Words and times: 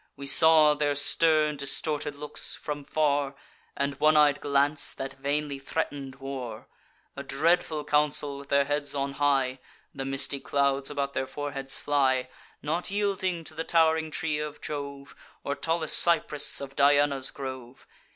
We 0.15 0.25
saw 0.25 0.73
their 0.73 0.95
stern 0.95 1.57
distorted 1.57 2.15
looks, 2.15 2.55
from 2.55 2.83
far, 2.85 3.35
And 3.77 3.99
one 3.99 4.17
eyed 4.17 4.41
glance, 4.41 4.91
that 4.93 5.13
vainly 5.13 5.59
threaten'd 5.59 6.15
war: 6.15 6.67
A 7.15 7.21
dreadful 7.21 7.83
council, 7.85 8.39
with 8.39 8.49
their 8.49 8.65
heads 8.65 8.95
on 8.95 9.11
high; 9.21 9.59
(The 9.93 10.03
misty 10.03 10.39
clouds 10.39 10.89
about 10.89 11.13
their 11.13 11.27
foreheads 11.27 11.79
fly;) 11.79 12.29
Not 12.63 12.89
yielding 12.89 13.43
to 13.43 13.53
the 13.53 13.63
tow'ring 13.63 14.09
tree 14.09 14.39
of 14.39 14.59
Jove, 14.59 15.15
Or 15.43 15.55
tallest 15.55 15.99
cypress 15.99 16.59
of 16.59 16.75
Diana's 16.75 17.29
grove. 17.29 17.85